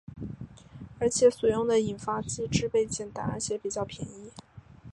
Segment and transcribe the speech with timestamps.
[0.99, 4.31] 而且所用的引发剂制备简单而且比较便宜。